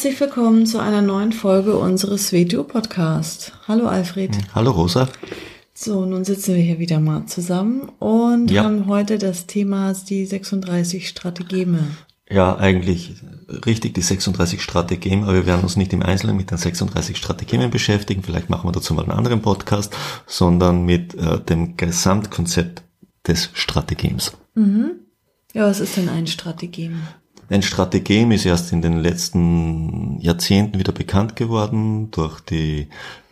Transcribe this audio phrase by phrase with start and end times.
[0.00, 3.52] Herzlich willkommen zu einer neuen Folge unseres WTU-Podcasts.
[3.68, 4.30] Hallo Alfred.
[4.54, 5.10] Hallo Rosa.
[5.74, 8.64] So, nun sitzen wir hier wieder mal zusammen und ja.
[8.64, 11.80] haben heute das Thema die 36 Strategeme.
[12.30, 13.16] Ja, eigentlich
[13.66, 17.68] richtig die 36 Strategien, aber wir werden uns nicht im Einzelnen mit den 36 Strategien
[17.68, 19.94] beschäftigen, vielleicht machen wir dazu mal einen anderen Podcast,
[20.26, 22.84] sondern mit äh, dem Gesamtkonzept
[23.28, 24.32] des Strategems.
[24.54, 24.92] Mhm.
[25.52, 27.02] Ja, was ist denn ein Strategem?
[27.50, 32.86] Ein Strategem ist erst in den letzten Jahrzehnten wieder bekannt geworden durch die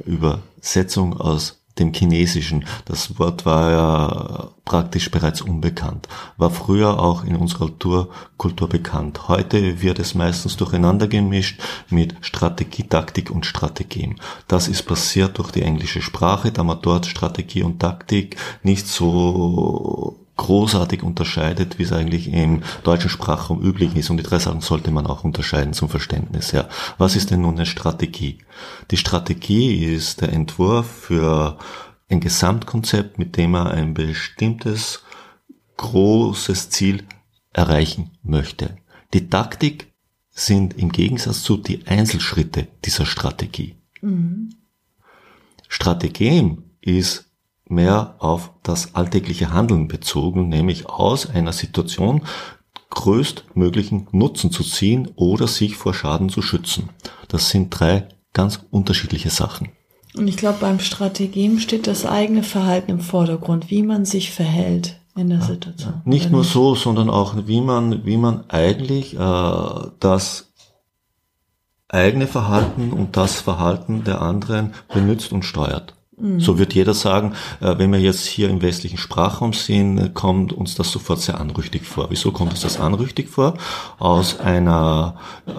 [0.05, 2.65] Übersetzung aus dem Chinesischen.
[2.85, 9.29] Das Wort war ja praktisch bereits unbekannt, war früher auch in unserer Kultur, Kultur bekannt.
[9.29, 14.17] Heute wird es meistens durcheinander gemischt mit Strategie, Taktik und Strategien.
[14.49, 20.17] Das ist passiert durch die englische Sprache, da man dort Strategie und Taktik nicht so
[20.39, 24.09] großartig unterscheidet, wie es eigentlich im deutschen Sprachraum üblich ist.
[24.09, 26.53] Und die drei Sachen sollte man auch unterscheiden zum Verständnis.
[26.53, 26.69] Ja.
[26.97, 28.39] Was ist denn nun eine Strategie?
[28.91, 31.59] Die Strategie ist der Entwurf für
[32.09, 35.03] ein Gesamtkonzept, mit dem man ein bestimmtes
[35.77, 37.05] großes Ziel
[37.53, 38.79] erreichen möchte.
[39.13, 39.93] Die Taktik
[40.31, 43.75] sind im Gegensatz zu die Einzelschritte dieser Strategie.
[44.01, 44.51] Mhm.
[45.69, 47.28] Strategem ist
[47.71, 52.23] mehr auf das alltägliche Handeln bezogen, nämlich aus einer Situation
[52.91, 56.91] größtmöglichen Nutzen zu ziehen oder sich vor Schaden zu schützen.
[57.29, 59.69] Das sind drei ganz unterschiedliche Sachen.
[60.17, 65.01] Und ich glaube, beim Strategien steht das eigene Verhalten im Vordergrund, wie man sich verhält
[65.17, 66.01] in der Situation.
[66.05, 70.53] Nicht nur so, sondern auch wie man, wie man eigentlich äh, das
[71.89, 75.95] eigene Verhalten und das Verhalten der anderen benutzt und steuert.
[76.21, 76.41] Mhm.
[76.41, 80.75] So wird jeder sagen, äh, wenn wir jetzt hier im westlichen Sprachraum sind, kommt uns
[80.75, 82.11] das sofort sehr anrüchtig vor.
[82.11, 83.55] Wieso kommt uns das anrüchtig vor?
[83.99, 85.53] Aus einer äh,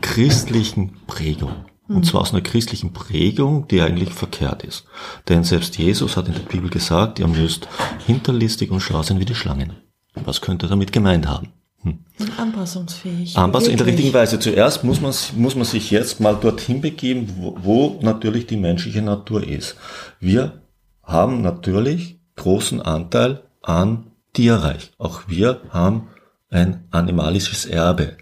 [0.00, 1.52] christlichen Prägung.
[1.88, 2.04] Und mhm.
[2.04, 4.86] zwar aus einer christlichen Prägung, die eigentlich verkehrt ist.
[5.28, 7.68] Denn selbst Jesus hat in der Bibel gesagt, ihr müsst
[8.06, 9.74] hinterlistig und schlau sein wie die Schlangen.
[10.14, 11.48] Was könnte er damit gemeint haben?
[11.82, 11.98] Hm.
[12.38, 13.36] Anpassungsfähig.
[13.36, 14.38] Anpassung in der richtigen Weise.
[14.38, 19.02] Zuerst muss man, muss man sich jetzt mal dorthin begeben, wo, wo natürlich die menschliche
[19.02, 19.76] Natur ist.
[20.20, 20.62] Wir
[21.02, 24.92] haben natürlich großen Anteil an Tierreich.
[24.98, 26.08] Auch wir haben
[26.50, 28.16] ein animalisches Erbe.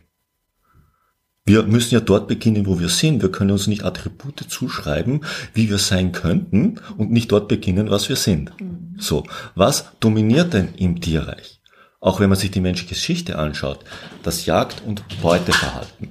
[1.44, 3.22] Wir müssen ja dort beginnen, wo wir sind.
[3.22, 8.08] Wir können uns nicht Attribute zuschreiben, wie wir sein könnten und nicht dort beginnen, was
[8.08, 8.52] wir sind.
[8.60, 8.96] Mhm.
[8.98, 9.24] So.
[9.54, 11.59] Was dominiert denn im Tierreich?
[12.00, 13.84] Auch wenn man sich die menschliche Geschichte anschaut,
[14.22, 16.10] das Jagd- und Beuteverhalten.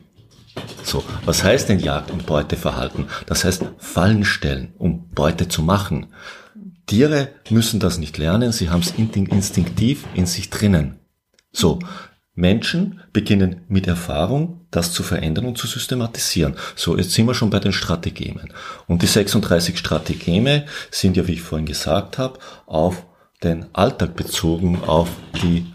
[0.84, 3.08] So, was heißt denn Jagd- und Beuteverhalten?
[3.26, 6.08] Das heißt Fallen stellen, um Beute zu machen.
[6.86, 11.00] Tiere müssen das nicht lernen, sie haben es instinktiv in sich drinnen.
[11.52, 11.80] So,
[12.36, 16.56] Menschen beginnen mit Erfahrung, das zu verändern und zu systematisieren.
[16.76, 18.54] So, jetzt sind wir schon bei den Strategemen.
[18.88, 23.06] Und die 36 Strategeme sind ja, wie ich vorhin gesagt habe, auf
[23.44, 25.10] den Alltag bezogen auf
[25.42, 25.66] die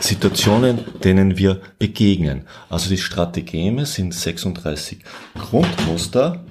[0.00, 2.46] Situationen, denen wir begegnen.
[2.68, 4.98] Also die Strategeme sind 36
[5.38, 6.44] Grundmuster,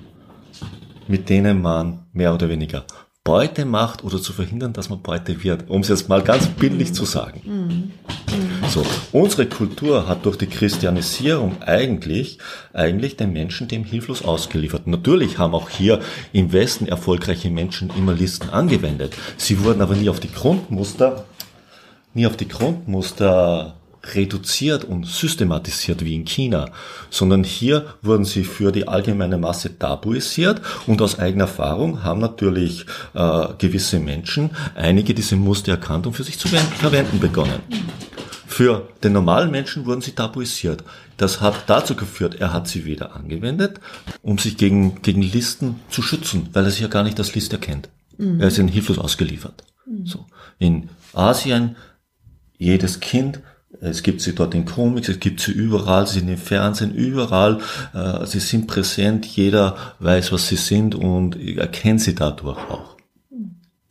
[1.08, 2.86] mit denen man mehr oder weniger
[3.28, 6.94] Beute macht oder zu verhindern, dass man Beute wird, um es jetzt mal ganz bildlich
[6.94, 7.42] zu sagen.
[7.44, 7.92] Mhm.
[8.70, 12.38] So, unsere Kultur hat durch die Christianisierung eigentlich,
[12.72, 14.88] eigentlich den Menschen dem hilflos ausgeliefert.
[14.88, 16.00] Natürlich haben auch hier
[16.32, 19.14] im Westen erfolgreiche Menschen immer Listen angewendet.
[19.36, 21.26] Sie wurden aber nie auf die Grundmuster,
[22.14, 23.76] nie auf die Grundmuster
[24.16, 26.70] reduziert und systematisiert wie in China,
[27.10, 32.86] sondern hier wurden sie für die allgemeine Masse tabuisiert und aus eigener Erfahrung haben natürlich
[33.14, 37.62] äh, gewisse Menschen einige diese Muster erkannt und für sich zu verwenden begonnen.
[38.48, 40.84] Für den normalen Menschen wurden sie tabuisiert.
[41.18, 43.80] Das hat dazu geführt, er hat sie wieder angewendet,
[44.24, 47.54] um sich gegen, gegen Listen zu schützen, weil er sich ja gar nicht als List
[47.54, 47.90] erkennt.
[48.18, 48.42] Mhm.
[48.42, 49.64] Er ist ihnen hilflos ausgeliefert.
[49.86, 50.08] Mhm.
[50.08, 50.26] So.
[50.58, 51.76] In Asien,
[52.58, 53.42] jedes Kind,
[53.82, 57.60] es gibt sie dort in Comics, es gibt sie überall, sie sind im Fernsehen, überall,
[57.94, 62.98] äh, sie sind präsent, jeder weiß, was sie sind und erkennt sie dadurch auch.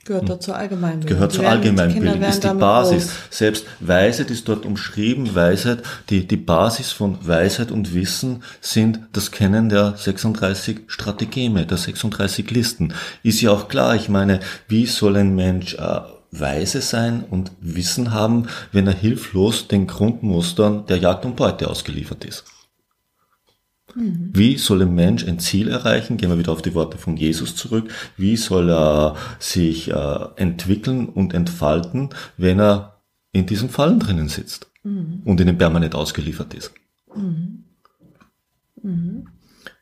[0.07, 1.01] Gehört dazu allgemein.
[1.01, 3.07] Gehört zur Allgemeinbildung, ist die Basis.
[3.07, 3.17] Groß.
[3.31, 5.35] Selbst Weisheit ist dort umschrieben.
[5.35, 11.77] Weisheit, die, die Basis von Weisheit und Wissen sind das Kennen der 36 Strategeme, der
[11.77, 12.95] 36 Listen.
[13.25, 14.39] Ist ja auch klar, ich meine,
[14.69, 16.01] wie soll ein Mensch äh,
[16.41, 22.25] weise sein und Wissen haben, wenn er hilflos den Grundmustern der Jagd und Beute ausgeliefert
[22.25, 22.45] ist?
[23.95, 24.31] Mhm.
[24.33, 26.17] Wie soll ein Mensch ein Ziel erreichen?
[26.17, 27.93] Gehen wir wieder auf die Worte von Jesus zurück.
[28.17, 33.01] Wie soll er sich äh, entwickeln und entfalten, wenn er
[33.33, 35.23] in diesen Fallen drinnen sitzt mhm.
[35.25, 36.73] und ihnen permanent ausgeliefert ist?
[37.15, 37.23] Mhm.
[37.23, 37.46] mhm.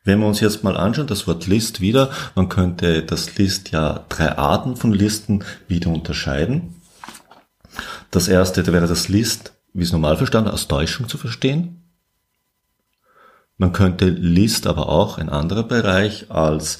[0.05, 4.05] Wenn wir uns jetzt mal anschauen, das Wort List wieder, man könnte das List ja
[4.07, 6.75] drei Arten von Listen wieder unterscheiden.
[8.11, 11.81] Das erste wäre das List, wie es normal verstanden, als Täuschung zu verstehen.
[13.57, 16.79] Man könnte List aber auch ein anderer Bereich als,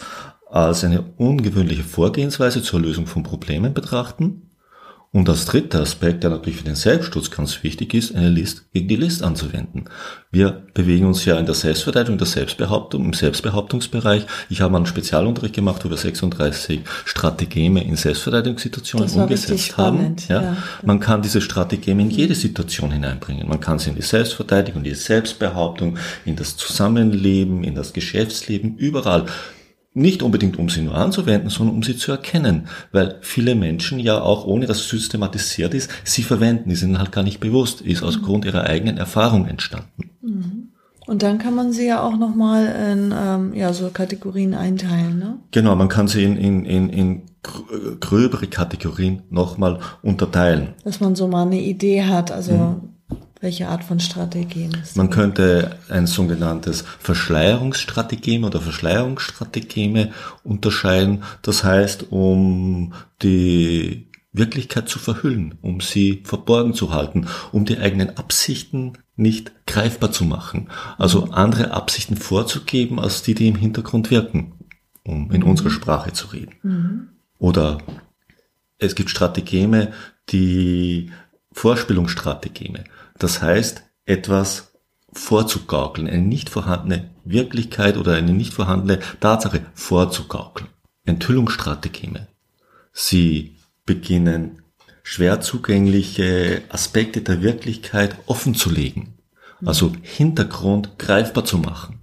[0.49, 4.51] als eine ungewöhnliche Vorgehensweise zur Lösung von Problemen betrachten.
[5.15, 8.89] Und als dritter Aspekt, der natürlich für den Selbstschutz ganz wichtig ist, eine List gegen
[8.89, 9.85] die List anzuwenden.
[10.29, 14.25] Wir bewegen uns ja in der Selbstverteidigung, der Selbstbehauptung, im Selbstbehauptungsbereich.
[14.49, 20.17] Ich habe einen Spezialunterricht gemacht, wo wir 36 Strategeme in Selbstverteidigungssituationen umgesetzt haben.
[20.27, 20.41] Ja.
[20.41, 20.57] ja.
[20.83, 23.47] Man kann diese Strategeme in jede Situation hineinbringen.
[23.47, 28.75] Man kann sie in die Selbstverteidigung, in die Selbstbehauptung, in das Zusammenleben, in das Geschäftsleben,
[28.75, 29.27] überall
[29.95, 34.21] nicht unbedingt um sie nur anzuwenden, sondern um sie zu erkennen, weil viele Menschen ja
[34.21, 38.03] auch, ohne dass es systematisiert ist, sie verwenden, die sind halt gar nicht bewusst, ist
[38.03, 38.23] aus mhm.
[38.23, 40.11] Grund ihrer eigenen Erfahrung entstanden.
[40.21, 40.69] Mhm.
[41.07, 45.37] Und dann kann man sie ja auch nochmal in ähm, ja, so Kategorien einteilen, ne?
[45.51, 47.21] Genau, man kann sie in, in, in, in
[47.99, 50.73] gröbere Kategorien nochmal unterteilen.
[50.83, 52.84] Dass man so mal eine Idee hat, also mhm
[53.45, 60.11] welche Art von Strategien ist Man könnte ein sogenanntes Verschleierungsstrategeme oder Verschleierungsstrategeme
[60.43, 61.23] unterscheiden.
[61.43, 68.17] Das heißt, um die Wirklichkeit zu verhüllen, um sie verborgen zu halten, um die eigenen
[68.17, 70.69] Absichten nicht greifbar zu machen.
[70.97, 74.53] Also andere Absichten vorzugeben, als die, die im Hintergrund wirken,
[75.03, 75.49] um in mhm.
[75.49, 76.55] unserer Sprache zu reden.
[76.63, 77.09] Mhm.
[77.37, 77.77] Oder
[78.79, 79.93] es gibt Strategeme,
[80.29, 81.11] die
[81.51, 82.83] Vorspielungsstrategeme.
[83.17, 84.73] Das heißt, etwas
[85.11, 90.69] vorzugaukeln, eine nicht vorhandene Wirklichkeit oder eine nicht vorhandene Tatsache vorzugaukeln.
[91.05, 92.27] Enthüllungsstrategeme.
[92.91, 94.61] Sie beginnen
[95.03, 99.13] schwer zugängliche Aspekte der Wirklichkeit offenzulegen,
[99.63, 101.99] also Hintergrund greifbar zu machen.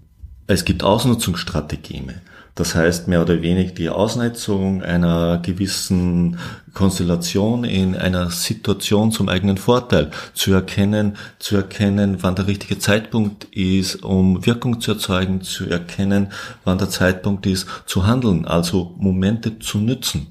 [0.47, 2.21] Es gibt Ausnutzungsstrategeme.
[2.55, 6.39] Das heißt mehr oder weniger die Ausnutzung einer gewissen
[6.75, 13.44] Konstellation in einer Situation zum eigenen Vorteil zu erkennen, zu erkennen, wann der richtige Zeitpunkt
[13.53, 16.29] ist, um Wirkung zu erzeugen, zu erkennen,
[16.65, 20.27] wann der Zeitpunkt ist, zu handeln, also Momente zu nützen.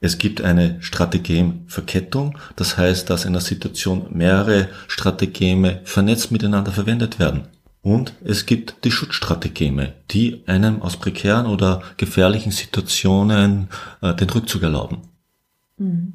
[0.00, 7.18] Es gibt eine Strategemverkettung, das heißt, dass in einer Situation mehrere Strategeme vernetzt miteinander verwendet
[7.18, 7.44] werden.
[7.86, 13.68] Und es gibt die Schutzstrategeme, die einem aus prekären oder gefährlichen Situationen
[14.02, 15.02] äh, den Rückzug erlauben.
[15.76, 16.14] Mhm.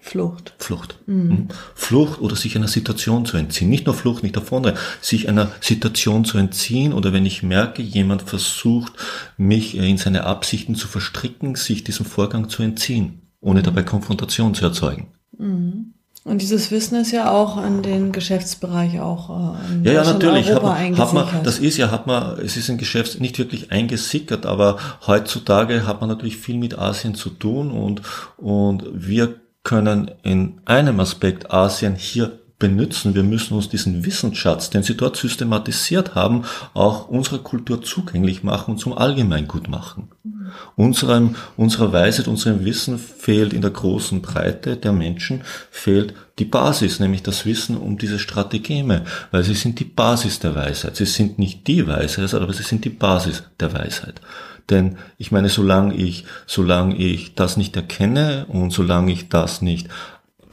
[0.00, 0.54] Flucht.
[0.56, 0.98] Flucht.
[1.04, 1.28] Mhm.
[1.28, 1.48] mhm.
[1.74, 3.68] Flucht oder sich einer Situation zu entziehen.
[3.68, 4.72] Nicht nur Flucht, nicht davon,
[5.02, 8.94] sich einer Situation zu entziehen oder wenn ich merke, jemand versucht,
[9.36, 14.64] mich in seine Absichten zu verstricken, sich diesem Vorgang zu entziehen, ohne dabei Konfrontation zu
[14.64, 15.08] erzeugen.
[15.36, 15.93] Mhm.
[16.24, 20.48] Und dieses Wissen ist ja auch in den Geschäftsbereich auch äh, in ja, ja, natürlich.
[20.48, 23.38] Europa hat man, hat man, das ist ja, hat man, es ist ein Geschäft nicht
[23.38, 28.00] wirklich eingesickert, aber heutzutage hat man natürlich viel mit Asien zu tun und,
[28.38, 29.34] und wir
[29.64, 33.14] können in einem Aspekt Asien hier benutzen.
[33.14, 38.72] Wir müssen uns diesen Wissensschatz, den sie dort systematisiert haben, auch unserer Kultur zugänglich machen
[38.72, 40.08] und zum Allgemeingut machen.
[40.22, 40.50] Mhm.
[40.76, 47.00] Unserem, unserer Weisheit, unserem Wissen fehlt in der großen Breite der Menschen, fehlt die Basis,
[47.00, 50.96] nämlich das Wissen um diese Strategeme, weil sie sind die Basis der Weisheit.
[50.96, 54.22] Sie sind nicht die Weisheit, aber sie sind die Basis der Weisheit.
[54.70, 59.88] Denn ich meine, solange ich, solange ich das nicht erkenne und solange ich das nicht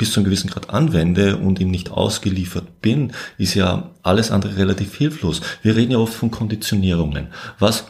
[0.01, 4.57] bis zu einem gewissen Grad anwende und ihm nicht ausgeliefert bin, ist ja alles andere
[4.57, 5.41] relativ hilflos.
[5.61, 7.27] Wir reden ja oft von Konditionierungen.
[7.59, 7.85] Was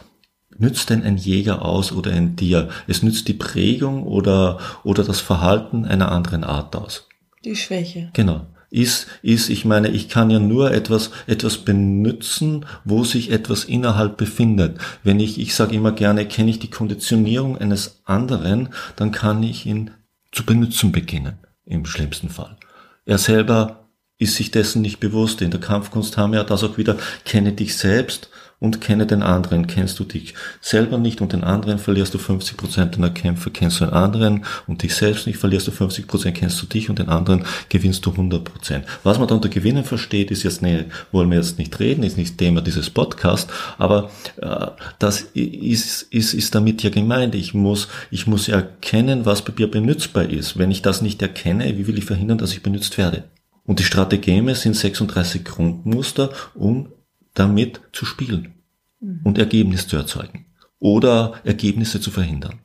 [0.58, 2.68] nützt denn ein Jäger aus oder ein Tier?
[2.86, 7.08] Es nützt die Prägung oder, oder das Verhalten einer anderen Art aus.
[7.46, 8.10] Die Schwäche.
[8.12, 8.46] Genau.
[8.68, 14.18] Ist, ist, ich meine, ich kann ja nur etwas, etwas benutzen, wo sich etwas innerhalb
[14.18, 14.76] befindet.
[15.02, 19.64] Wenn ich, ich sage immer gerne, kenne ich die Konditionierung eines anderen, dann kann ich
[19.64, 19.92] ihn
[20.30, 22.56] zu benutzen beginnen im schlimmsten Fall.
[23.04, 23.88] Er selber
[24.18, 25.42] ist sich dessen nicht bewusst.
[25.42, 28.30] In der Kampfkunst haben wir das auch wieder, kenne dich selbst
[28.62, 29.66] und kenne den anderen.
[29.66, 33.80] Kennst du dich selber nicht und den anderen verlierst du 50 Prozent deiner Kämpfe, kennst
[33.80, 37.00] du den anderen und dich selbst nicht, verlierst du 50 Prozent, kennst du dich und
[37.00, 38.86] den anderen gewinnst du 100 Prozent.
[39.02, 42.16] Was man da unter Gewinnen versteht, ist jetzt, nee, wollen wir jetzt nicht reden, ist
[42.16, 44.68] nicht Thema dieses Podcast, aber äh,
[45.00, 47.34] das ist, ist, ist damit ja gemeint.
[47.34, 50.56] Ich muss, ich muss erkennen, was bei mir benutzbar ist.
[50.56, 53.24] Wenn ich das nicht erkenne, wie will ich verhindern, dass ich benutzt werde?
[53.64, 56.88] Und die Strategeme sind 36 Grundmuster, um
[57.34, 58.54] damit zu spielen
[59.00, 59.20] mhm.
[59.24, 60.46] und Ergebnis zu erzeugen
[60.78, 62.58] oder Ergebnisse zu verhindern.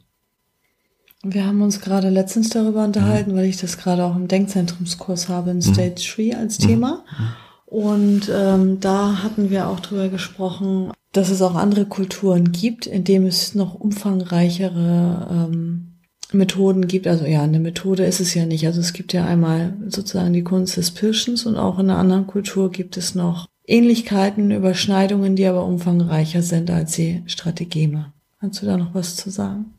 [1.23, 3.35] Wir haben uns gerade letztens darüber unterhalten, mhm.
[3.35, 6.39] weil ich das gerade auch im Denkzentrumskurs habe in Stage 3 mhm.
[6.39, 7.03] als Thema.
[7.17, 7.27] Mhm.
[7.65, 13.03] Und ähm, da hatten wir auch drüber gesprochen, dass es auch andere Kulturen gibt, in
[13.03, 15.97] dem es noch umfangreichere ähm,
[16.31, 17.07] Methoden gibt.
[17.07, 18.65] Also ja, eine Methode ist es ja nicht.
[18.65, 22.27] Also es gibt ja einmal sozusagen die Kunst des Pirschens und auch in einer anderen
[22.27, 28.13] Kultur gibt es noch Ähnlichkeiten, Überschneidungen, die aber umfangreicher sind als die Strategeme.
[28.39, 29.73] Kannst du da noch was zu sagen?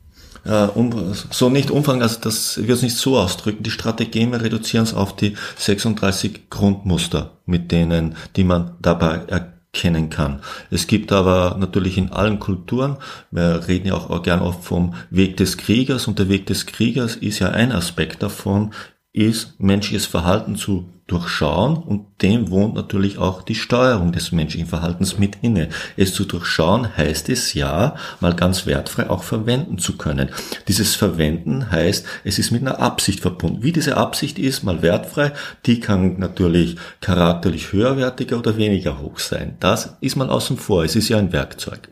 [0.45, 3.63] Äh, um, so nicht Umfang, also das wird es nicht so ausdrücken.
[3.63, 10.41] Die Strategeme reduzieren es auf die 36 Grundmuster, mit denen, die man dabei erkennen kann.
[10.71, 12.97] Es gibt aber natürlich in allen Kulturen,
[13.31, 17.15] wir reden ja auch gern oft vom Weg des Kriegers und der Weg des Kriegers
[17.15, 18.71] ist ja ein Aspekt davon,
[19.13, 25.17] ist menschliches Verhalten zu durchschauen und dem wohnt natürlich auch die Steuerung des menschlichen Verhaltens
[25.17, 25.69] mit inne.
[25.97, 30.29] Es zu durchschauen heißt es ja, mal ganz wertfrei auch verwenden zu können.
[30.67, 33.63] Dieses Verwenden heißt, es ist mit einer Absicht verbunden.
[33.63, 35.33] Wie diese Absicht ist, mal wertfrei,
[35.65, 39.57] die kann natürlich charakterlich höherwertiger oder weniger hoch sein.
[39.59, 40.83] Das ist mal außen vor.
[40.83, 41.89] Es ist ja ein Werkzeug.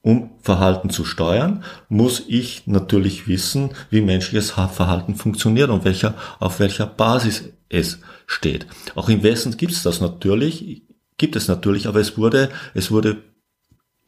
[0.00, 6.60] Um Verhalten zu steuern, muss ich natürlich wissen, wie menschliches Verhalten funktioniert und welcher, auf
[6.60, 8.66] welcher Basis es steht.
[8.94, 10.82] Auch im Westen gibt es das natürlich,
[11.16, 13.24] gibt es natürlich, aber es wurde, es wurde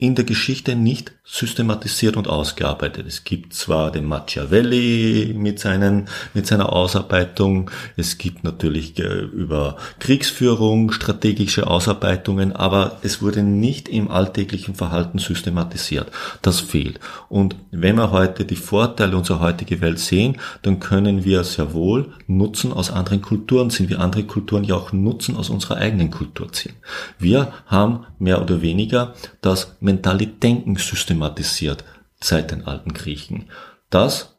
[0.01, 3.07] in der Geschichte nicht systematisiert und ausgearbeitet.
[3.07, 9.77] Es gibt zwar den Machiavelli mit, seinen, mit seiner Ausarbeitung, es gibt natürlich äh, über
[9.99, 16.11] Kriegsführung strategische Ausarbeitungen, aber es wurde nicht im alltäglichen Verhalten systematisiert.
[16.41, 16.99] Das fehlt.
[17.29, 22.15] Und wenn wir heute die Vorteile unserer heutigen Welt sehen, dann können wir sehr wohl
[22.27, 26.51] Nutzen aus anderen Kulturen ziehen, wie andere Kulturen ja auch Nutzen aus unserer eigenen Kultur
[26.53, 26.75] ziehen.
[27.19, 31.85] Wir haben mehr oder weniger das mentale Denken systematisiert
[32.21, 33.47] seit den alten Griechen.
[33.91, 34.37] Das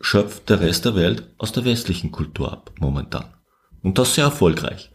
[0.00, 3.24] schöpft der Rest der Welt aus der westlichen Kultur ab, momentan.
[3.82, 4.90] Und das sehr erfolgreich.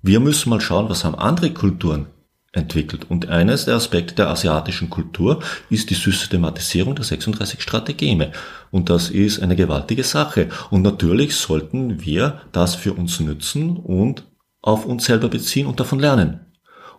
[0.00, 2.06] Wir müssen mal schauen, was haben andere Kulturen
[2.52, 3.10] entwickelt.
[3.10, 8.32] Und eines der Aspekte der asiatischen Kultur ist die Systematisierung der 36 Strategeme.
[8.70, 10.48] Und das ist eine gewaltige Sache.
[10.70, 14.24] Und natürlich sollten wir das für uns nützen und
[14.60, 16.41] auf uns selber beziehen und davon lernen.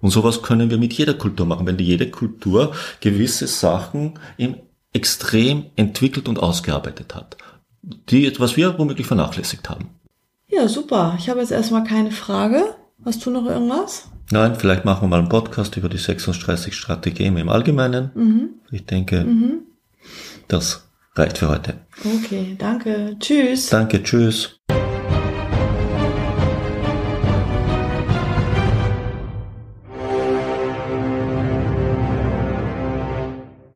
[0.04, 4.58] Und sowas können wir mit jeder Kultur machen, wenn jede Kultur gewisse Sachen im
[4.92, 7.38] extrem entwickelt und ausgearbeitet hat,
[7.82, 9.92] die, was wir womöglich vernachlässigt haben.
[10.50, 11.16] Ja, super.
[11.18, 12.76] Ich habe jetzt erstmal keine Frage.
[13.06, 14.10] Hast du noch irgendwas?
[14.30, 18.12] Nein, vielleicht machen wir mal einen Podcast über die 36 Strategien im Allgemeinen.
[18.14, 18.50] Mhm.
[18.72, 19.62] Ich denke, mhm.
[20.50, 21.76] das reicht für heute.
[22.04, 23.16] Okay, danke.
[23.22, 23.70] Tschüss.
[23.70, 24.60] Danke, tschüss.